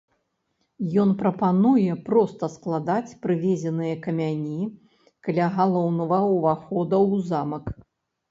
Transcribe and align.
Ён 1.01 1.09
прапануе 1.19 1.97
проста 2.07 2.45
складаць 2.53 3.17
прывезеныя 3.25 3.99
камяні 4.05 4.61
каля 5.27 5.47
галоўнага 5.57 6.19
ўваходу 6.33 6.97
ў 7.11 7.15
замак. 7.29 7.65